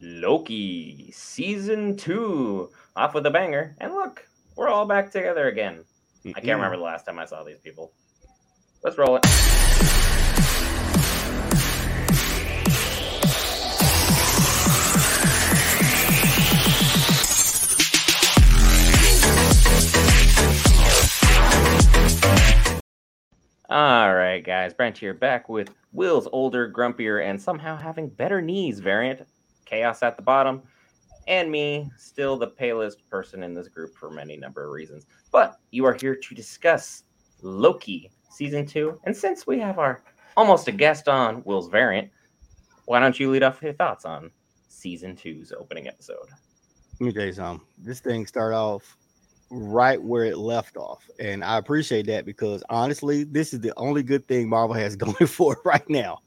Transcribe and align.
Loki 0.00 1.10
season 1.12 1.96
two 1.96 2.70
off 2.94 3.14
with 3.14 3.26
a 3.26 3.30
banger. 3.30 3.74
And 3.80 3.92
look, 3.92 4.28
we're 4.54 4.68
all 4.68 4.86
back 4.86 5.10
together 5.10 5.48
again. 5.48 5.84
I 6.24 6.40
can't 6.40 6.56
remember 6.56 6.76
the 6.76 6.84
last 6.84 7.04
time 7.04 7.18
I 7.18 7.24
saw 7.24 7.42
these 7.42 7.58
people. 7.58 7.92
Let's 8.84 8.96
roll 8.96 9.16
it. 9.16 9.24
All 23.68 24.14
right, 24.14 24.44
guys. 24.44 24.74
Brent 24.74 24.96
here 24.96 25.12
back 25.12 25.48
with 25.48 25.74
Will's 25.92 26.28
older, 26.32 26.72
grumpier, 26.72 27.28
and 27.28 27.42
somehow 27.42 27.76
having 27.76 28.08
better 28.08 28.40
knees 28.40 28.78
variant. 28.78 29.26
Chaos 29.68 30.02
at 30.02 30.16
the 30.16 30.22
bottom. 30.22 30.62
And 31.26 31.50
me, 31.50 31.90
still 31.98 32.38
the 32.38 32.46
palest 32.46 33.08
person 33.10 33.42
in 33.42 33.52
this 33.52 33.68
group 33.68 33.94
for 33.94 34.10
many 34.10 34.36
number 34.36 34.64
of 34.64 34.72
reasons. 34.72 35.06
But 35.30 35.58
you 35.70 35.84
are 35.84 35.92
here 35.92 36.16
to 36.16 36.34
discuss 36.34 37.04
Loki 37.42 38.10
season 38.30 38.64
two. 38.66 38.98
And 39.04 39.14
since 39.14 39.46
we 39.46 39.58
have 39.60 39.78
our 39.78 40.02
almost 40.36 40.68
a 40.68 40.72
guest 40.72 41.08
on 41.08 41.42
Will's 41.44 41.68
variant, 41.68 42.10
why 42.86 43.00
don't 43.00 43.18
you 43.20 43.30
lead 43.30 43.42
off 43.42 43.62
your 43.62 43.74
thoughts 43.74 44.06
on 44.06 44.30
season 44.68 45.16
two's 45.16 45.52
opening 45.52 45.86
episode? 45.86 46.28
Let 46.98 47.06
me 47.06 47.12
tell 47.12 47.26
you 47.26 47.32
something. 47.32 47.66
This 47.76 48.00
thing 48.00 48.26
started 48.26 48.56
off 48.56 48.96
right 49.50 50.02
where 50.02 50.24
it 50.24 50.38
left 50.38 50.76
off. 50.76 51.08
And 51.18 51.44
I 51.44 51.58
appreciate 51.58 52.06
that 52.06 52.24
because 52.24 52.62
honestly, 52.70 53.24
this 53.24 53.52
is 53.52 53.60
the 53.60 53.72
only 53.76 54.02
good 54.02 54.26
thing 54.26 54.48
Marvel 54.48 54.74
has 54.74 54.96
going 54.96 55.26
for 55.26 55.52
it 55.52 55.58
right 55.64 55.88
now. 55.90 56.20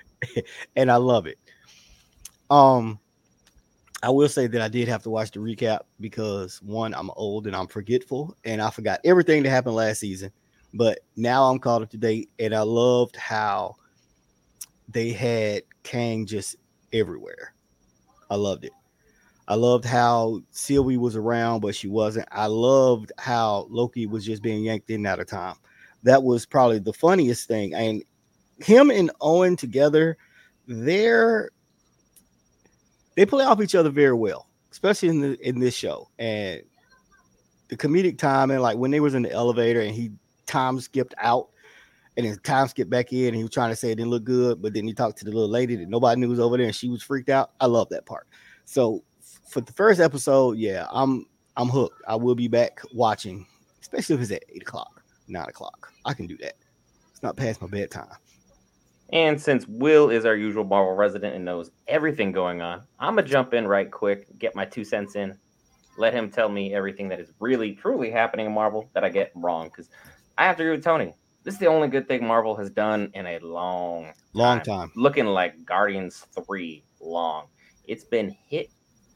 and 0.76 0.90
I 0.90 0.96
love 0.96 1.26
it. 1.26 1.38
Um 2.50 2.98
I 4.02 4.10
will 4.10 4.28
say 4.28 4.46
that 4.46 4.60
I 4.60 4.68
did 4.68 4.88
have 4.88 5.02
to 5.04 5.10
watch 5.10 5.30
the 5.30 5.40
recap 5.40 5.80
because 6.00 6.62
one, 6.62 6.94
I'm 6.94 7.10
old 7.16 7.46
and 7.46 7.56
I'm 7.56 7.66
forgetful, 7.66 8.36
and 8.44 8.60
I 8.60 8.70
forgot 8.70 9.00
everything 9.04 9.42
that 9.42 9.50
happened 9.50 9.74
last 9.74 10.00
season. 10.00 10.30
But 10.74 11.00
now 11.16 11.44
I'm 11.44 11.58
caught 11.58 11.82
up 11.82 11.90
to 11.90 11.96
date, 11.96 12.30
and 12.38 12.54
I 12.54 12.60
loved 12.60 13.16
how 13.16 13.76
they 14.88 15.12
had 15.12 15.62
Kang 15.82 16.26
just 16.26 16.56
everywhere. 16.92 17.54
I 18.30 18.36
loved 18.36 18.64
it. 18.64 18.72
I 19.48 19.54
loved 19.54 19.84
how 19.84 20.40
Sylvie 20.50 20.96
was 20.96 21.16
around, 21.16 21.60
but 21.60 21.74
she 21.74 21.88
wasn't. 21.88 22.28
I 22.32 22.46
loved 22.46 23.12
how 23.18 23.66
Loki 23.70 24.06
was 24.06 24.24
just 24.24 24.42
being 24.42 24.64
yanked 24.64 24.90
in 24.90 25.06
out 25.06 25.20
of 25.20 25.28
time. 25.28 25.56
That 26.02 26.22
was 26.22 26.44
probably 26.44 26.80
the 26.80 26.92
funniest 26.92 27.48
thing. 27.48 27.72
And 27.74 28.02
him 28.58 28.90
and 28.90 29.10
Owen 29.20 29.56
together, 29.56 30.18
they're 30.66 31.50
they 33.16 33.26
play 33.26 33.44
off 33.44 33.60
each 33.60 33.74
other 33.74 33.90
very 33.90 34.14
well, 34.14 34.48
especially 34.70 35.08
in 35.08 35.20
the 35.20 35.48
in 35.48 35.58
this 35.58 35.74
show. 35.74 36.08
And 36.18 36.62
the 37.68 37.76
comedic 37.76 38.18
time 38.18 38.50
and 38.50 38.62
like 38.62 38.78
when 38.78 38.92
they 38.92 39.00
was 39.00 39.14
in 39.14 39.22
the 39.22 39.32
elevator 39.32 39.80
and 39.80 39.94
he 39.94 40.12
time 40.46 40.78
skipped 40.78 41.14
out 41.18 41.48
and 42.16 42.24
then 42.24 42.38
time 42.44 42.68
skipped 42.68 42.90
back 42.90 43.12
in 43.12 43.28
and 43.28 43.36
he 43.36 43.42
was 43.42 43.52
trying 43.52 43.70
to 43.70 43.76
say 43.76 43.90
it 43.90 43.96
didn't 43.96 44.10
look 44.10 44.24
good, 44.24 44.62
but 44.62 44.72
then 44.72 44.86
he 44.86 44.94
talked 44.94 45.18
to 45.18 45.24
the 45.24 45.32
little 45.32 45.48
lady 45.48 45.74
that 45.76 45.88
nobody 45.88 46.20
knew 46.20 46.28
was 46.28 46.38
over 46.38 46.56
there 46.56 46.66
and 46.66 46.76
she 46.76 46.88
was 46.88 47.02
freaked 47.02 47.28
out. 47.28 47.50
I 47.60 47.66
love 47.66 47.88
that 47.88 48.06
part. 48.06 48.28
So 48.64 49.02
for 49.48 49.60
the 49.60 49.72
first 49.72 50.00
episode, 50.00 50.58
yeah, 50.58 50.86
I'm 50.90 51.26
I'm 51.56 51.68
hooked. 51.68 52.02
I 52.06 52.16
will 52.16 52.34
be 52.34 52.48
back 52.48 52.80
watching, 52.92 53.46
especially 53.80 54.16
if 54.16 54.22
it's 54.22 54.30
at 54.30 54.44
eight 54.50 54.62
o'clock, 54.62 55.02
nine 55.26 55.48
o'clock. 55.48 55.92
I 56.04 56.12
can 56.12 56.26
do 56.26 56.36
that. 56.38 56.54
It's 57.10 57.22
not 57.22 57.36
past 57.36 57.62
my 57.62 57.68
bedtime. 57.68 58.08
And 59.12 59.40
since 59.40 59.66
Will 59.68 60.10
is 60.10 60.24
our 60.24 60.34
usual 60.34 60.64
Marvel 60.64 60.94
resident 60.94 61.34
and 61.34 61.44
knows 61.44 61.70
everything 61.86 62.32
going 62.32 62.60
on, 62.60 62.82
I'm 62.98 63.14
gonna 63.14 63.26
jump 63.26 63.54
in 63.54 63.66
right 63.66 63.90
quick, 63.90 64.26
get 64.38 64.56
my 64.56 64.64
two 64.64 64.84
cents 64.84 65.14
in, 65.14 65.38
let 65.96 66.12
him 66.12 66.30
tell 66.30 66.48
me 66.48 66.74
everything 66.74 67.08
that 67.08 67.20
is 67.20 67.32
really 67.40 67.74
truly 67.74 68.10
happening 68.10 68.46
in 68.46 68.52
Marvel 68.52 68.90
that 68.94 69.04
I 69.04 69.08
get 69.08 69.32
wrong. 69.34 69.68
Because 69.68 69.88
I 70.36 70.44
have 70.44 70.56
to 70.56 70.62
agree 70.62 70.76
with 70.76 70.84
Tony. 70.84 71.14
This 71.44 71.54
is 71.54 71.60
the 71.60 71.66
only 71.66 71.88
good 71.88 72.08
thing 72.08 72.26
Marvel 72.26 72.56
has 72.56 72.70
done 72.70 73.10
in 73.14 73.26
a 73.26 73.38
long, 73.38 74.12
long 74.34 74.60
time. 74.62 74.90
Looking 74.96 75.26
like 75.26 75.64
Guardians 75.64 76.26
Three 76.44 76.84
long. 77.00 77.46
It's 77.86 78.04
been 78.04 78.36
hit 78.48 78.70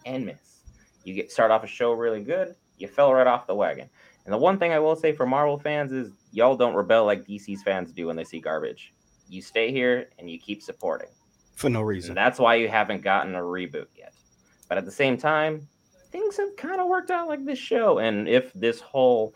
and 0.07 0.25
miss. 0.27 0.63
You 1.05 1.15
get 1.15 1.33
start 1.33 1.51
off 1.51 1.65
a 1.65 1.67
show 1.67 1.93
really 1.93 2.23
good, 2.23 2.55
you 2.79 2.87
fell 2.87 3.13
right 3.13 3.27
off 3.27 3.47
the 3.47 3.55
wagon. 3.55 3.91
And 4.25 4.33
the 4.33 4.39
one 4.39 4.59
thing 4.59 4.73
I 4.73 4.79
will 4.79 4.95
say 4.97 5.13
for 5.13 5.27
Marvel 5.27 5.59
fans 5.59 5.93
is 5.93 6.13
y'all 6.31 6.57
don't 6.57 6.75
rebel 6.75 7.05
like 7.05 7.27
DC's 7.27 7.63
fans 7.63 7.91
do 7.91 8.07
when 8.07 8.17
they 8.17 8.25
see 8.25 8.39
garbage. 8.39 8.93
You 9.31 9.41
stay 9.43 9.71
here 9.71 10.11
and 10.19 10.29
you 10.29 10.39
keep 10.39 10.63
supporting. 10.63 11.09
For 11.55 11.71
no 11.71 11.83
reason. 11.83 12.11
And 12.11 12.17
that's 12.17 12.39
why 12.39 12.57
you 12.57 12.69
haven't 12.69 13.03
gotten 13.03 13.35
a 13.35 13.41
reboot 13.41 13.87
yet. 13.97 14.15
But 14.69 14.79
at 14.79 14.85
the 14.85 14.91
same 14.91 15.17
time, 15.17 15.69
things 16.11 16.37
have 16.37 16.57
kind 16.57 16.81
of 16.81 16.89
worked 16.89 17.11
out 17.11 17.29
like 17.29 17.45
this 17.45 17.59
show. 17.59 17.99
And 17.99 18.29
if 18.29 18.53
this 18.55 18.81
whole 18.81 19.35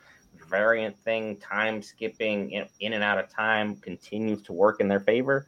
variant 0.48 0.98
thing, 0.98 1.36
time 1.36 1.82
skipping 1.82 2.50
in, 2.50 2.66
in 2.80 2.92
and 2.92 3.04
out 3.04 3.18
of 3.18 3.28
time 3.28 3.76
continues 3.76 4.42
to 4.42 4.52
work 4.52 4.80
in 4.80 4.88
their 4.88 5.00
favor, 5.00 5.46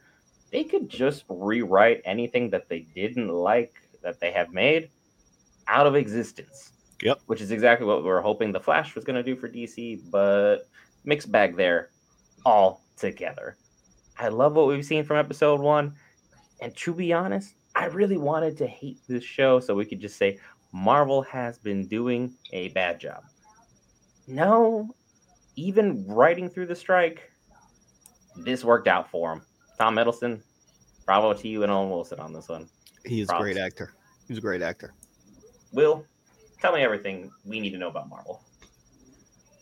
they 0.51 0.63
could 0.63 0.89
just 0.89 1.25
rewrite 1.29 2.01
anything 2.05 2.49
that 2.51 2.69
they 2.69 2.79
didn't 2.95 3.29
like 3.29 3.73
that 4.01 4.19
they 4.19 4.31
have 4.31 4.53
made 4.53 4.89
out 5.67 5.87
of 5.87 5.95
existence. 5.95 6.71
Yep. 7.01 7.19
Which 7.25 7.41
is 7.41 7.51
exactly 7.51 7.85
what 7.85 8.01
we 8.01 8.09
were 8.09 8.21
hoping 8.21 8.51
the 8.51 8.59
Flash 8.59 8.95
was 8.95 9.03
going 9.03 9.17
to 9.17 9.23
do 9.23 9.35
for 9.35 9.49
DC, 9.49 10.09
but 10.09 10.67
mixed 11.03 11.31
bag 11.31 11.55
there 11.55 11.89
all 12.45 12.81
together. 12.97 13.57
I 14.19 14.29
love 14.29 14.53
what 14.53 14.67
we've 14.67 14.85
seen 14.85 15.03
from 15.03 15.17
episode 15.17 15.59
one. 15.59 15.95
And 16.61 16.75
to 16.77 16.93
be 16.93 17.13
honest, 17.13 17.53
I 17.75 17.85
really 17.85 18.17
wanted 18.17 18.57
to 18.57 18.67
hate 18.67 18.99
this 19.07 19.23
show 19.23 19.59
so 19.59 19.75
we 19.75 19.85
could 19.85 19.99
just 19.99 20.17
say 20.17 20.39
Marvel 20.71 21.21
has 21.23 21.59
been 21.59 21.87
doing 21.87 22.33
a 22.51 22.69
bad 22.69 22.99
job. 22.99 23.23
No, 24.27 24.95
even 25.55 26.05
writing 26.07 26.49
through 26.49 26.65
the 26.65 26.75
strike, 26.75 27.31
this 28.35 28.63
worked 28.63 28.87
out 28.87 29.09
for 29.09 29.33
him. 29.33 29.41
Tom 29.77 29.95
Hiddleston, 29.95 30.41
bravo 31.05 31.33
to 31.33 31.47
you 31.47 31.63
and 31.63 31.71
Owen 31.71 31.89
Wilson 31.89 32.19
on 32.19 32.33
this 32.33 32.49
one. 32.49 32.67
He's 33.05 33.29
a 33.29 33.37
great 33.37 33.57
actor. 33.57 33.93
He's 34.27 34.39
a 34.39 34.41
great 34.41 34.61
actor. 34.61 34.93
Will, 35.71 36.05
tell 36.59 36.73
me 36.73 36.81
everything 36.81 37.31
we 37.45 37.59
need 37.59 37.71
to 37.71 37.77
know 37.77 37.89
about 37.89 38.09
Marvel. 38.09 38.41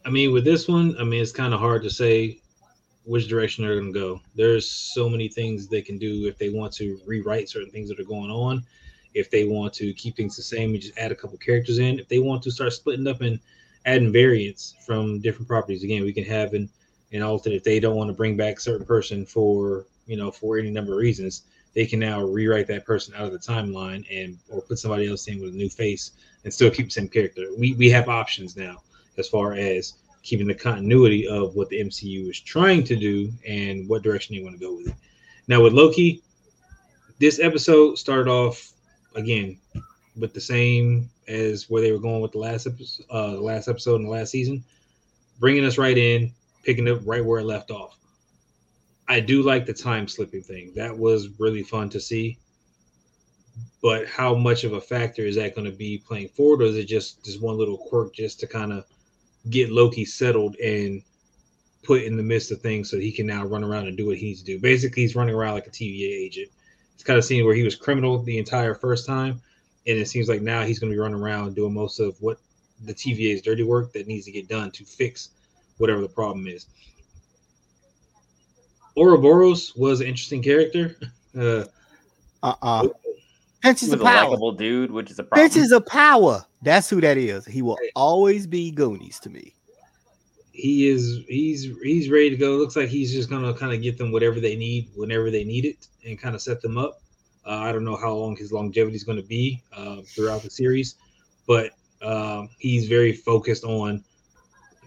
I 0.06 0.10
mean, 0.10 0.32
with 0.32 0.46
this 0.46 0.68
one, 0.68 0.96
I 1.00 1.04
mean, 1.04 1.22
it's 1.22 1.32
kind 1.32 1.54
of 1.54 1.60
hard 1.60 1.84
to 1.84 1.90
say 1.90 2.40
which 3.06 3.28
direction 3.28 3.64
they're 3.64 3.80
going 3.80 3.94
to 3.94 4.00
go. 4.00 4.22
There's 4.36 4.70
so 4.70 5.08
many 5.08 5.28
things 5.28 5.68
they 5.68 5.82
can 5.82 5.98
do 5.98 6.28
if 6.28 6.38
they 6.38 6.50
want 6.50 6.74
to 6.74 7.00
rewrite 7.06 7.50
certain 7.50 7.72
things 7.72 7.88
that 7.90 8.00
are 8.00 8.04
going 8.04 8.32
on. 8.32 8.64
If 9.14 9.32
they 9.32 9.46
want 9.46 9.74
to 9.76 9.94
keep 9.94 10.18
things 10.18 10.36
the 10.36 10.44
same 10.44 10.72
and 10.72 10.82
just 10.82 10.98
add 10.98 11.12
a 11.12 11.16
couple 11.16 11.38
characters 11.38 11.80
in. 11.80 12.00
If 12.00 12.10
they 12.10 12.20
want 12.20 12.44
to 12.44 12.52
start 12.52 12.74
splitting 12.74 13.08
up 13.08 13.22
and 13.22 13.40
adding 13.86 14.12
variants 14.12 14.76
from 14.86 15.22
different 15.22 15.48
properties, 15.48 15.84
again, 15.84 16.04
we 16.04 16.14
can 16.14 16.26
have 16.26 16.54
an 16.54 16.70
an 17.12 17.22
alternate. 17.22 17.58
If 17.58 17.64
they 17.64 17.80
don't 17.80 17.96
want 17.96 18.10
to 18.10 18.14
bring 18.14 18.36
back 18.36 18.60
certain 18.60 18.86
person 18.86 19.26
for 19.26 19.86
you 20.08 20.18
know 20.18 20.32
for 20.32 20.58
any 20.58 20.72
number 20.72 20.94
of 20.94 20.98
reasons, 20.98 21.44
they 21.74 21.86
can 21.86 22.00
now 22.00 22.22
rewrite 22.24 22.68
that 22.68 22.86
person 22.86 23.14
out 23.16 23.26
of 23.26 23.32
the 23.32 23.40
timeline 23.40 24.06
and 24.12 24.38
or 24.50 24.62
put 24.62 24.80
somebody 24.80 25.08
else 25.08 25.28
in 25.28 25.40
with 25.42 25.54
a 25.54 25.58
new 25.58 25.70
face 25.70 26.12
and 26.44 26.54
still 26.54 26.72
keep 26.72 26.88
the 26.88 26.92
same 26.92 27.08
character. 27.08 27.48
We 27.58 27.74
we 27.76 27.90
have 27.92 28.10
options 28.10 28.58
now 28.58 28.82
as 29.18 29.30
far 29.30 29.54
as 29.54 29.94
keeping 30.26 30.48
the 30.48 30.56
continuity 30.56 31.28
of 31.28 31.56
what 31.56 31.70
the 31.70 31.80
MCU 31.80 32.30
is 32.32 32.40
trying 32.40 32.84
to 32.84 32.96
do 32.96 33.32
and 33.48 33.88
what 33.88 34.02
direction 34.02 34.36
they 34.36 34.44
want 34.44 34.60
to 34.60 34.66
go 34.66 34.76
with 34.76 34.88
it. 34.88 34.96
Now 35.48 35.62
with 35.62 35.74
Loki, 35.74 36.24
this 37.20 37.40
episode 37.40 38.00
started 38.00 38.30
off 38.30 38.74
again 39.16 39.60
with 40.18 40.34
the 40.34 40.42
same 40.42 41.10
as 41.28 41.70
where 41.70 41.82
they 41.82 41.92
were 41.92 42.00
going 42.00 42.22
with 42.22 42.32
the 42.32 42.40
last 42.40 42.66
episode, 42.66 43.06
uh, 43.12 43.32
the 43.32 43.40
last 43.40 43.68
episode 43.68 43.98
in 43.98 44.06
the 44.06 44.10
last 44.10 44.32
season, 44.32 44.64
bringing 45.40 45.64
us 45.64 45.78
right 45.78 45.98
in, 45.98 46.34
picking 46.64 46.90
up 46.90 47.00
right 47.06 47.24
where 47.24 47.40
it 47.40 47.46
left 47.46 47.70
off. 47.70 47.96
I 49.08 49.20
do 49.20 49.44
like 49.44 49.68
the 49.68 49.74
time 49.74 50.08
slipping 50.08 50.42
thing. 50.42 50.74
That 50.76 50.98
was 50.98 51.40
really 51.40 51.62
fun 51.62 51.90
to 51.92 52.00
see. 52.00 52.40
But 53.84 54.08
how 54.08 54.34
much 54.34 54.64
of 54.64 54.74
a 54.74 54.82
factor 54.82 55.22
is 55.22 55.36
that 55.36 55.54
going 55.54 55.70
to 55.70 55.78
be 55.78 56.00
playing 56.00 56.30
forward, 56.30 56.64
or 56.64 56.66
is 56.66 56.78
it 56.78 56.86
just 56.86 57.24
just 57.24 57.44
one 57.44 57.60
little 57.60 57.78
quirk 57.78 58.16
just 58.16 58.40
to 58.40 58.48
kind 58.48 58.74
of 58.74 58.86
get 59.50 59.72
Loki 59.72 60.06
settled 60.06 60.56
and 60.58 61.02
put 61.84 62.04
in 62.04 62.18
the 62.18 62.24
midst 62.24 62.52
of 62.52 62.62
things 62.62 62.90
so 62.90 62.98
he 62.98 63.12
can 63.12 63.28
now 63.28 63.46
run 63.46 63.64
around 63.64 63.88
and 63.88 63.96
do 63.96 64.08
what 64.08 64.18
he 64.18 64.28
needs 64.28 64.42
to 64.42 64.46
do. 64.46 64.60
Basically, 64.60 65.04
he's 65.04 65.16
running 65.16 65.36
around 65.36 65.54
like 65.54 65.68
a 65.68 65.72
TVA 65.72 66.10
agent. 66.10 66.50
It's 66.94 67.04
kind 67.04 67.20
of 67.20 67.26
seen 67.26 67.46
where 67.46 67.56
he 67.56 67.64
was 67.64 67.76
criminal 67.76 68.22
the 68.24 68.38
entire 68.38 68.74
first 68.74 69.06
time, 69.06 69.42
and 69.86 69.98
it 69.98 70.08
seems 70.08 70.28
like 70.28 70.42
now 70.42 70.64
he's 70.64 70.80
going 70.80 70.92
to 70.92 70.96
be 70.96 71.00
running 71.00 71.20
around 71.20 71.56
doing 71.56 71.74
most 71.74 72.00
of 72.00 72.16
what 72.22 72.38
the 72.86 72.94
TVA's 72.94 73.42
dirty 73.42 73.64
work 73.64 73.94
that 73.94 74.08
needs 74.08 74.26
to 74.26 74.32
get 74.32 74.48
done 74.48 74.72
to 74.72 74.84
fix 74.84 75.30
whatever 75.78 76.02
the 76.02 76.08
problem 76.08 76.48
is. 76.48 76.68
Ouroboros 78.98 79.76
was 79.76 80.02
an 80.02 80.08
interesting 80.08 80.42
character. 80.42 80.98
Uh 81.38 82.54
uh 82.62 82.88
uh 83.66 83.70
Pinches 83.70 83.94
of 83.94 84.02
power. 84.02 84.30
likable 84.30 84.52
dude, 84.52 84.92
which 84.92 85.12
is 85.12 85.20
a 85.20 85.24
problem. 85.24 85.50
Pinches 85.50 85.72
of 85.72 85.86
power. 85.86 86.46
That's 86.62 86.90
who 86.90 87.02
that 87.02 87.18
is. 87.18 87.46
He 87.46 87.62
will 87.62 87.78
always 87.96 88.48
be 88.48 88.72
Goonies 88.72 89.20
to 89.22 89.30
me. 89.30 89.54
He 90.52 90.88
is. 90.88 91.20
He's 91.28 91.70
he's 91.84 92.10
ready 92.10 92.30
to 92.30 92.38
go. 92.38 92.56
Looks 92.56 92.76
like 92.76 92.90
he's 92.90 93.12
just 93.12 93.30
gonna 93.30 93.54
kind 93.54 93.74
of 93.74 93.82
get 93.82 93.98
them 93.98 94.12
whatever 94.12 94.40
they 94.40 94.56
need 94.56 94.90
whenever 94.96 95.30
they 95.30 95.44
need 95.44 95.66
it, 95.66 95.88
and 96.06 96.18
kind 96.20 96.36
of 96.36 96.42
set 96.42 96.62
them 96.62 96.78
up. 96.78 97.02
Uh, 97.46 97.58
I 97.60 97.72
don't 97.72 97.84
know 97.84 97.96
how 97.96 98.14
long 98.14 98.36
his 98.36 98.52
longevity 98.52 98.96
is 98.96 99.04
going 99.04 99.22
to 99.22 99.28
be 99.28 99.62
uh, 99.72 100.02
throughout 100.02 100.42
the 100.42 100.50
series, 100.50 100.96
but 101.48 101.72
um, 102.02 102.50
he's 102.58 102.88
very 102.88 103.14
focused 103.14 103.64
on 103.64 104.04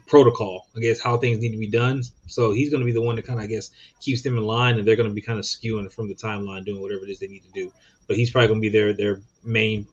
protocol, 0.08 0.66
I 0.76 0.80
guess, 0.80 1.00
how 1.00 1.16
things 1.18 1.38
need 1.38 1.52
to 1.52 1.58
be 1.58 1.68
done. 1.68 2.02
So 2.26 2.50
he's 2.50 2.70
going 2.70 2.80
to 2.80 2.86
be 2.86 2.92
the 2.92 3.02
one 3.02 3.14
that 3.16 3.26
kind 3.26 3.38
of, 3.38 3.44
I 3.44 3.46
guess, 3.46 3.70
keeps 4.00 4.22
them 4.22 4.36
in 4.36 4.44
line, 4.44 4.78
and 4.78 4.88
they're 4.88 4.96
going 4.96 5.08
to 5.08 5.14
be 5.14 5.20
kind 5.20 5.38
of 5.38 5.44
skewing 5.44 5.92
from 5.92 6.08
the 6.08 6.14
timeline, 6.16 6.64
doing 6.64 6.82
whatever 6.82 7.04
it 7.04 7.10
is 7.10 7.20
they 7.20 7.28
need 7.28 7.44
to 7.44 7.52
do. 7.52 7.72
But 8.08 8.16
he's 8.16 8.30
probably 8.30 8.48
going 8.48 8.60
to 8.60 8.68
be 8.68 8.68
their 8.68 8.92
their 8.92 9.20
main 9.44 9.86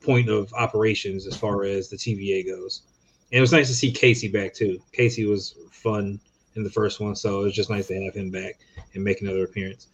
point 0.00 0.28
of 0.28 0.52
operations 0.52 1.26
as 1.26 1.36
far 1.36 1.64
as 1.64 1.88
the 1.88 1.96
TVA 1.96 2.46
goes. 2.46 2.82
And 3.32 3.38
it 3.38 3.40
was 3.40 3.52
nice 3.52 3.68
to 3.68 3.74
see 3.74 3.90
Casey 3.90 4.28
back 4.28 4.54
too. 4.54 4.80
Casey 4.92 5.26
was 5.26 5.56
fun 5.72 6.20
in 6.54 6.62
the 6.62 6.70
first 6.70 7.00
one, 7.00 7.16
so 7.16 7.40
it 7.40 7.44
was 7.44 7.54
just 7.54 7.70
nice 7.70 7.88
to 7.88 8.04
have 8.04 8.14
him 8.14 8.30
back 8.30 8.58
and 8.94 9.02
make 9.02 9.20
another 9.20 9.44
appearance. 9.44 9.88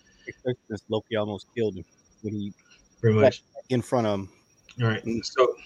Loki 0.88 1.16
almost 1.16 1.46
killed 1.54 1.76
him 1.76 1.84
when 2.22 2.34
he 2.34 2.52
Pretty 3.00 3.20
much. 3.20 3.42
in 3.68 3.82
front 3.82 4.06
of 4.06 4.18
him. 4.20 4.28
All 4.82 4.88
right. 4.88 5.02
So 5.22 5.56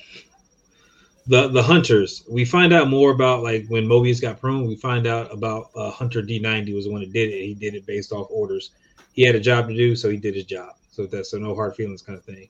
the 1.29 1.47
the 1.49 1.63
hunters, 1.63 2.25
we 2.29 2.45
find 2.45 2.73
out 2.73 2.89
more 2.89 3.13
about 3.13 3.45
like 3.45 3.67
when 3.69 3.87
Mobius 3.87 4.21
got 4.21 4.41
pruned. 4.41 4.67
We 4.67 4.75
find 4.75 5.07
out 5.07 5.33
about 5.33 5.71
uh, 5.77 5.91
Hunter 5.91 6.21
D90 6.21 6.75
was 6.75 6.87
the 6.87 6.91
one 6.91 7.01
that 7.03 7.13
did 7.13 7.29
it. 7.29 7.45
He 7.45 7.55
did 7.55 7.75
it 7.75 7.87
based 7.87 8.11
off 8.13 8.27
orders. 8.31 8.73
He 9.13 9.23
had 9.23 9.37
a 9.37 9.41
job 9.41 9.69
to 9.69 9.75
do, 9.77 9.95
so 9.95 10.11
he 10.11 10.17
did 10.17 10.35
his 10.35 10.45
job. 10.45 10.71
So 10.99 11.07
that's 11.07 11.31
so 11.31 11.39
no 11.39 11.55
hard 11.55 11.77
feelings 11.77 12.03
kind 12.03 12.19
of 12.19 12.25
thing. 12.25 12.49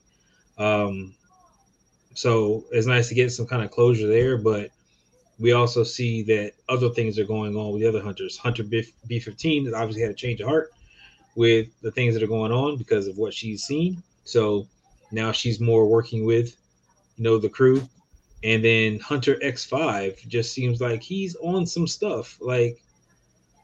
Um, 0.57 1.13
so 2.15 2.65
it's 2.71 2.87
nice 2.87 3.07
to 3.09 3.13
get 3.13 3.31
some 3.31 3.45
kind 3.45 3.63
of 3.63 3.69
closure 3.69 4.07
there, 4.07 4.39
but 4.39 4.71
we 5.37 5.51
also 5.51 5.83
see 5.83 6.23
that 6.23 6.53
other 6.67 6.89
things 6.89 7.19
are 7.19 7.25
going 7.25 7.55
on 7.55 7.71
with 7.71 7.83
the 7.83 7.87
other 7.87 8.01
hunters. 8.01 8.39
Hunter 8.39 8.63
B 8.63 8.81
15 9.07 9.65
has 9.65 9.73
obviously 9.75 10.01
had 10.01 10.09
a 10.09 10.15
change 10.15 10.41
of 10.41 10.47
heart 10.47 10.71
with 11.35 11.67
the 11.83 11.91
things 11.91 12.15
that 12.15 12.23
are 12.23 12.27
going 12.27 12.51
on 12.51 12.75
because 12.75 13.05
of 13.05 13.19
what 13.19 13.35
she's 13.35 13.65
seen. 13.65 14.01
So 14.23 14.67
now 15.11 15.31
she's 15.31 15.59
more 15.59 15.85
working 15.85 16.25
with, 16.25 16.57
you 17.17 17.25
know, 17.25 17.37
the 17.37 17.49
crew. 17.49 17.87
And 18.43 18.65
then 18.65 18.99
Hunter 18.99 19.35
X5 19.43 20.27
just 20.27 20.53
seems 20.53 20.81
like 20.81 21.03
he's 21.03 21.35
on 21.35 21.67
some 21.67 21.85
stuff. 21.85 22.39
Like, 22.41 22.81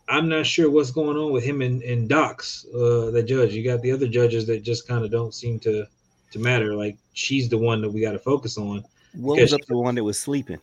I'm 0.08 0.30
not 0.30 0.46
sure 0.46 0.70
what's 0.70 0.92
going 0.92 1.18
on 1.18 1.32
with 1.32 1.44
him 1.44 1.62
and, 1.62 1.82
and 1.82 2.08
Dox, 2.08 2.66
uh, 2.74 3.12
the 3.12 3.24
judge. 3.24 3.54
You 3.54 3.64
got 3.64 3.82
the 3.82 3.92
other 3.92 4.08
judges 4.08 4.46
that 4.48 4.64
just 4.64 4.88
kind 4.88 5.04
of 5.04 5.12
don't 5.12 5.34
seem 5.34 5.60
to 5.62 5.88
to 6.32 6.40
matter. 6.40 6.76
Like 6.76 6.98
she's 7.14 7.50
the 7.50 7.58
one 7.58 7.82
that 7.82 7.90
we 7.90 8.02
got 8.02 8.12
to 8.12 8.20
focus 8.20 8.58
on. 8.58 8.84
What 9.14 9.40
was 9.40 9.54
up 9.54 9.62
to 9.62 9.68
the 9.68 9.78
one 9.78 9.96
that 9.96 10.04
was 10.04 10.20
sleeping? 10.20 10.60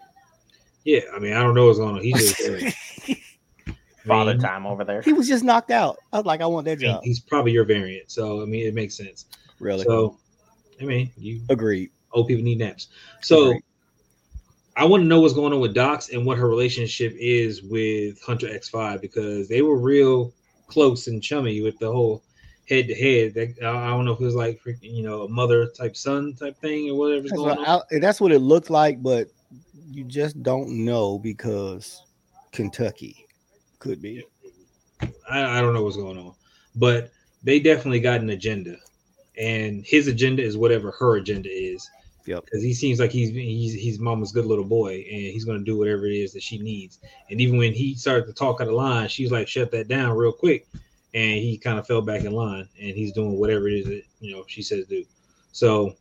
Yeah, 0.85 1.01
I 1.15 1.19
mean, 1.19 1.33
I 1.33 1.43
don't 1.43 1.55
know 1.55 1.67
what's 1.67 1.79
going 1.79 1.97
on. 1.97 2.03
He 2.03 2.13
just 2.13 2.41
Father 4.07 4.37
time 4.37 4.67
over 4.67 4.85
there. 4.85 5.01
he 5.03 5.13
was 5.13 5.29
just 5.29 5.45
knocked 5.45 5.71
out. 5.71 5.99
I 6.13 6.17
was 6.17 6.27
like, 6.27 6.41
I 6.41 6.47
want 6.47 6.65
that 6.67 6.79
job. 6.79 7.03
he's 7.05 7.21
probably 7.21 7.53
your 7.53 7.65
variant, 7.65 8.11
so 8.11 8.43
I 8.43 8.47
mean, 8.47 8.67
it 8.67 8.75
makes 8.75 8.97
sense. 8.97 9.27
Really? 9.61 9.85
So, 9.85 10.19
I 10.81 10.85
mean, 10.85 11.11
you 11.17 11.41
Agreed. 11.49 11.91
old 12.13 12.27
people 12.27 12.43
need 12.43 12.59
naps. 12.59 12.89
So, 13.21 13.47
Agreed. 13.47 13.63
I 14.77 14.85
want 14.85 15.03
to 15.03 15.07
know 15.07 15.21
what's 15.21 15.35
going 15.35 15.53
on 15.53 15.61
with 15.61 15.75
Dox 15.75 16.09
and 16.11 16.25
what 16.25 16.39
her 16.39 16.49
relationship 16.49 17.15
is 17.19 17.63
with 17.63 18.21
Hunter 18.23 18.49
X5 18.49 19.01
because 19.01 19.49
they 19.49 19.61
were 19.63 19.77
real 19.77 20.33
close 20.67 21.09
and 21.09 21.23
chummy 21.23 21.61
with 21.61 21.79
the 21.79 21.93
whole 21.93 22.23
head 22.69 22.89
to 22.89 22.95
head. 22.95 23.35
That 23.35 23.55
I 23.63 23.91
don't 23.91 24.07
know 24.07 24.13
if 24.13 24.21
it 24.21 24.25
was 24.25 24.35
like 24.35 24.61
freaking, 24.65 24.95
you 24.95 25.03
know, 25.03 25.23
a 25.23 25.29
mother 25.29 25.67
type 25.67 25.97
son 25.97 26.35
type 26.35 26.57
thing 26.59 26.91
or 26.91 26.97
whatever's 26.97 27.31
That's 27.31 27.43
going 27.43 27.59
what, 27.59 27.69
on. 27.69 27.83
I- 27.91 27.99
that's 27.99 28.21
what 28.21 28.33
it 28.33 28.39
looked 28.39 28.71
like, 28.71 29.03
but 29.03 29.29
you 29.91 30.05
just 30.05 30.43
don't 30.43 30.85
know 30.85 31.19
because 31.19 32.03
Kentucky 32.53 33.27
could 33.79 34.01
be. 34.01 34.25
I, 35.29 35.59
I 35.59 35.61
don't 35.61 35.75
know 35.75 35.83
what's 35.83 35.97
going 35.97 36.19
on, 36.19 36.35
but 36.77 37.11
they 37.43 37.61
definitely 37.61 38.01
got 38.01 38.21
an 38.21 38.31
agenda, 38.31 38.77
and 39.37 39.85
his 39.85 40.07
agenda 40.07 40.43
is 40.43 40.57
whatever 40.57 40.93
her 40.93 41.17
agenda 41.17 41.51
is. 41.51 41.89
Yep. 42.27 42.45
Because 42.45 42.63
he 42.63 42.73
seems 42.73 43.01
like 43.01 43.11
he's 43.11 43.31
he's 43.31 43.75
he's 43.75 43.99
mama's 43.99 44.33
good 44.33 44.47
little 44.47 44.65
boy, 44.65 45.05
and 45.11 45.21
he's 45.21 45.45
gonna 45.45 45.65
do 45.65 45.77
whatever 45.77 46.07
it 46.07 46.15
is 46.15 46.33
that 46.33 46.43
she 46.43 46.59
needs. 46.59 47.01
And 47.31 47.41
even 47.41 47.59
when 47.59 47.73
he 47.73 47.95
started 47.95 48.27
to 48.27 48.33
talk 48.33 48.61
out 48.61 48.69
of 48.69 48.75
line, 48.75 49.09
she's 49.09 49.33
like, 49.33 49.49
"Shut 49.49 49.71
that 49.73 49.89
down 49.89 50.17
real 50.17 50.33
quick," 50.33 50.67
and 51.15 51.39
he 51.39 51.59
kind 51.59 51.79
of 51.79 51.87
fell 51.87 52.03
back 52.03 52.25
in 52.25 52.33
line, 52.33 52.69
and 52.81 52.97
he's 52.97 53.13
doing 53.13 53.39
whatever 53.39 53.69
it 53.69 53.75
is 53.75 53.87
that 53.87 54.03
you 54.21 54.35
know 54.35 54.45
she 54.47 54.63
says 54.63 54.87
do. 54.87 55.05
So 55.53 55.95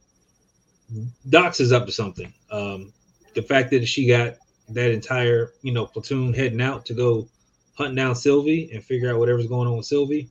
Dox 1.30 1.60
is 1.60 1.72
up 1.72 1.86
to 1.88 1.92
something. 1.92 2.32
Um, 2.52 2.94
the 3.34 3.42
fact 3.42 3.72
that 3.72 3.88
she 3.88 4.08
got 4.08 4.36
that 4.70 4.92
entire 4.92 5.54
you 5.64 5.74
know 5.74 5.86
platoon 5.86 6.34
heading 6.34 6.62
out 6.62 6.86
to 6.86 6.94
go 6.94 7.28
hunting 7.76 7.96
down 7.96 8.16
Sylvie 8.16 8.70
and 8.74 8.84
figure 8.84 9.12
out 9.12 9.18
whatever's 9.18 9.48
going 9.48 9.68
on 9.68 9.78
with 9.78 9.86
Sylvie, 9.88 10.30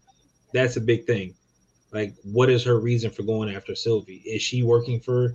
that's 0.53 0.77
a 0.77 0.81
big 0.81 1.05
thing. 1.05 1.35
Like, 1.93 2.15
what 2.23 2.51
is 2.51 2.65
her 2.65 2.79
reason 2.79 3.11
for 3.11 3.23
going 3.23 3.55
after 3.55 3.75
Sylvie? 3.75 4.23
Is 4.25 4.43
she 4.43 4.63
working 4.63 5.01
for, 5.01 5.33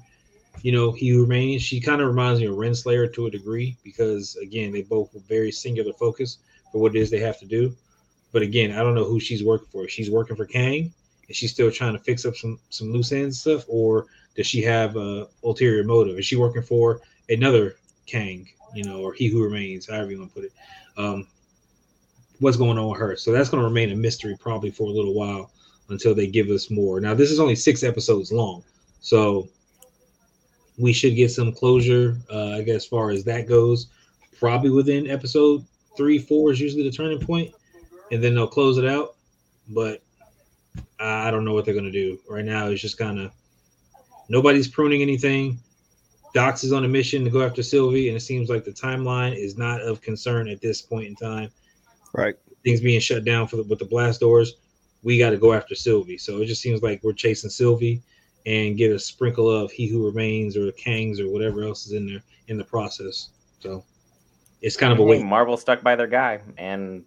you 0.62 0.72
know, 0.72 0.92
He 0.92 1.12
Remains? 1.16 1.62
She 1.62 1.80
kind 1.80 2.02
of 2.02 2.08
reminds 2.08 2.40
me 2.40 2.48
of 2.48 2.56
Renslayer 2.56 3.14
to 3.14 3.28
a 3.28 3.32
degree 3.32 3.78
because, 3.84 4.36
again, 4.38 4.72
they 4.72 4.82
both 4.82 5.14
have 5.14 5.24
very 5.28 5.52
singular 5.52 5.94
focus 5.94 6.40
for 6.72 6.82
what 6.82 6.96
it 6.96 7.00
is 7.00 7.10
they 7.10 7.20
have 7.20 7.40
to 7.40 7.46
do. 7.46 7.76
But 8.32 8.42
again, 8.42 8.72
I 8.72 8.84
don't 8.84 8.96
know 8.96 9.06
who 9.06 9.20
she's 9.20 9.44
working 9.44 9.68
for. 9.72 9.88
She's 9.88 10.12
working 10.12 10.36
for 10.36 10.46
Kang. 10.46 10.94
and 11.28 11.36
she's 11.36 11.52
still 11.52 11.72
trying 11.72 11.94
to 11.94 12.00
fix 12.00 12.26
up 12.26 12.36
some 12.36 12.60
some 12.70 12.92
loose 12.92 13.12
ends 13.12 13.40
stuff, 13.42 13.64
or 13.68 14.08
does 14.36 14.48
she 14.48 14.62
have 14.62 14.96
a 14.96 15.28
ulterior 15.44 15.84
motive? 15.84 16.18
Is 16.20 16.26
she 16.26 16.36
working 16.36 16.62
for 16.62 17.02
another 17.30 17.76
Kang, 18.06 18.48
you 18.74 18.84
know, 18.84 19.02
or 19.02 19.14
He 19.14 19.28
Who 19.28 19.44
Remains, 19.44 19.88
however 19.88 20.12
you 20.12 20.20
want 20.20 20.34
to 20.34 20.42
put 20.42 20.46
it? 20.46 20.54
Um, 20.98 21.28
what's 22.40 22.58
going 22.58 22.78
on 22.78 22.90
with 22.90 23.00
her. 23.00 23.16
So 23.16 23.32
that's 23.32 23.50
going 23.50 23.62
to 23.62 23.68
remain 23.68 23.92
a 23.92 23.96
mystery 23.96 24.36
probably 24.40 24.72
for 24.72 24.84
a 24.84 24.92
little 24.92 25.14
while 25.14 25.52
until 25.90 26.14
they 26.14 26.28
give 26.28 26.50
us 26.50 26.70
more. 26.70 27.00
Now, 27.00 27.14
this 27.14 27.32
is 27.32 27.40
only 27.40 27.56
six 27.56 27.84
episodes 27.84 28.32
long, 28.32 28.64
so 29.00 29.48
we 30.78 30.94
should 30.94 31.16
get 31.16 31.32
some 31.32 31.52
closure, 31.54 32.18
uh, 32.32 32.50
I 32.50 32.62
guess, 32.62 32.76
as 32.78 32.86
far 32.86 33.12
as 33.12 33.24
that 33.26 33.48
goes. 33.48 33.88
Probably 34.40 34.70
within 34.70 35.10
episode 35.10 35.66
three, 35.96 36.18
four 36.20 36.52
is 36.52 36.60
usually 36.60 36.84
the 36.84 36.92
turning 36.92 37.20
point, 37.20 37.54
and 38.12 38.24
then 38.24 38.36
they'll 38.36 38.48
close 38.48 38.78
it 38.78 38.86
out. 38.86 39.16
But 39.70 40.02
I 41.00 41.32
don't 41.32 41.46
know 41.46 41.54
what 41.54 41.66
they're 41.66 41.74
going 41.74 41.86
to 41.86 41.92
do 41.92 42.20
right 42.30 42.46
now. 42.46 42.68
It's 42.68 42.82
just 42.82 42.98
kind 42.98 43.20
of 43.20 43.32
nobody's 44.30 44.68
pruning 44.68 45.02
anything. 45.02 45.60
Dox 46.34 46.66
is 46.66 46.74
on 46.74 46.84
a 46.84 46.88
mission 46.88 47.24
to 47.24 47.30
go 47.30 47.42
after 47.42 47.64
Sylvie, 47.64 48.10
and 48.10 48.18
it 48.18 48.22
seems 48.22 48.50
like 48.50 48.66
the 48.66 48.72
timeline 48.72 49.36
is 49.38 49.58
not 49.58 49.82
of 49.82 50.02
concern 50.02 50.50
at 50.50 50.60
this 50.62 50.82
point 50.82 51.08
in 51.08 51.16
time 51.16 51.50
Right. 52.14 52.36
things 52.64 52.82
being 52.82 53.00
shut 53.00 53.24
down 53.24 53.48
for 53.48 53.56
the, 53.58 53.64
with 53.64 53.80
the 53.80 53.86
blast 53.86 54.20
doors, 54.20 54.56
we 55.02 55.18
got 55.18 55.30
to 55.30 55.38
go 55.38 55.54
after 55.54 55.76
Sylvie. 55.76 56.18
So 56.18 56.42
it 56.42 56.48
just 56.48 56.62
seems 56.62 56.82
like 56.82 57.02
we're 57.04 57.14
chasing 57.14 57.50
Sylvie 57.50 58.02
and 58.46 58.78
get 58.78 58.92
a 58.92 59.00
sprinkle 59.00 59.50
of 59.50 59.72
He 59.72 59.88
Who 59.88 60.06
Remains 60.06 60.56
or 60.56 60.66
the 60.66 60.74
Kangs 60.74 61.20
or 61.20 61.30
whatever 61.30 61.64
else 61.64 61.86
is 61.88 61.94
in 61.94 62.08
there 62.08 62.24
in 62.48 62.58
the 62.58 62.64
process. 62.64 63.30
So 63.60 63.84
it's 64.62 64.78
kind 64.78 64.94
of 64.94 65.00
a 65.00 65.04
wait. 65.04 65.24
Marvel 65.24 65.58
stuck 65.58 65.82
by 65.82 65.96
their 65.96 66.08
guy, 66.08 66.42
and 66.58 67.04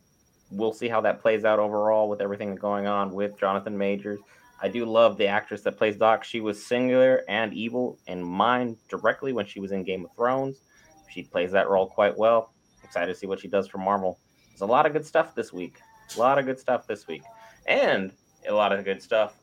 we'll 0.50 0.72
see 0.72 0.88
how 0.88 1.00
that 1.02 1.20
plays 1.20 1.44
out 1.44 1.58
overall 1.58 2.08
with 2.08 2.20
everything 2.20 2.54
going 2.54 2.86
on 2.86 3.12
with 3.12 3.38
Jonathan 3.38 3.76
Majors. 3.76 4.20
I 4.60 4.68
do 4.68 4.84
love 4.84 5.16
the 5.16 5.26
actress 5.26 5.62
that 5.62 5.76
plays 5.76 5.96
Doc. 5.96 6.24
She 6.24 6.40
was 6.40 6.64
singular 6.64 7.22
and 7.28 7.54
evil 7.54 7.98
in 8.08 8.22
mind 8.22 8.76
directly 8.88 9.32
when 9.32 9.46
she 9.46 9.60
was 9.60 9.70
in 9.70 9.84
Game 9.84 10.04
of 10.04 10.10
Thrones. 10.16 10.62
She 11.08 11.22
plays 11.22 11.52
that 11.52 11.68
role 11.68 11.86
quite 11.86 12.16
well. 12.16 12.52
Excited 12.82 13.12
to 13.12 13.18
see 13.18 13.26
what 13.26 13.38
she 13.38 13.48
does 13.48 13.68
for 13.68 13.78
Marvel. 13.78 14.18
There's 14.50 14.62
a 14.62 14.66
lot 14.66 14.84
of 14.84 14.92
good 14.92 15.06
stuff 15.06 15.34
this 15.34 15.52
week. 15.52 15.78
A 16.16 16.18
lot 16.18 16.38
of 16.38 16.46
good 16.46 16.58
stuff 16.58 16.86
this 16.88 17.06
week. 17.06 17.22
And 17.66 18.12
a 18.48 18.52
lot 18.52 18.72
of 18.72 18.84
good 18.84 19.00
stuff 19.00 19.36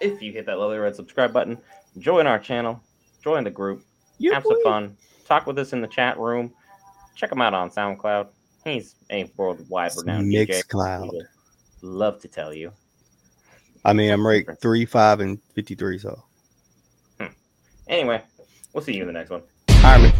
if 0.00 0.22
you 0.22 0.32
hit 0.32 0.46
that 0.46 0.58
lovely 0.58 0.78
red 0.78 0.94
subscribe 0.96 1.32
button, 1.32 1.58
join 1.98 2.26
our 2.26 2.38
channel, 2.38 2.82
join 3.22 3.44
the 3.44 3.50
group, 3.50 3.84
Yeah, 4.18 4.34
have 4.34 4.44
some 4.44 4.62
fun, 4.62 4.96
talk 5.26 5.46
with 5.46 5.58
us 5.58 5.72
in 5.72 5.80
the 5.80 5.88
chat 5.88 6.18
room. 6.18 6.52
Check 7.14 7.32
him 7.32 7.40
out 7.40 7.54
on 7.54 7.70
SoundCloud. 7.70 8.28
He's 8.64 8.94
a 9.10 9.30
worldwide 9.36 9.92
renowned 9.96 10.32
DJ. 10.32 10.62
Mixcloud. 10.62 11.04
He 11.04 11.16
would 11.16 11.26
Love 11.82 12.20
to 12.20 12.28
tell 12.28 12.52
you. 12.52 12.72
I 13.84 13.94
mean, 13.94 14.10
I'm 14.10 14.26
ranked 14.26 14.60
three, 14.60 14.84
five, 14.84 15.20
and 15.20 15.40
fifty-three. 15.54 15.98
So 15.98 16.22
hmm. 17.18 17.28
Anyway, 17.88 18.22
we'll 18.74 18.84
see 18.84 18.94
you 18.94 19.02
in 19.02 19.06
the 19.06 19.12
next 19.12 19.30
one. 19.30 19.42
Iron 19.68 20.02
Man. 20.02 20.12